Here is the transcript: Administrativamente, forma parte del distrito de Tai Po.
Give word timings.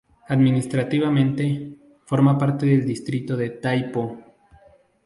Administrativamente, 0.29 1.99
forma 2.05 2.35
parte 2.35 2.65
del 2.65 2.83
distrito 2.87 3.35
de 3.37 3.59
Tai 3.61 3.79
Po. 3.91 4.03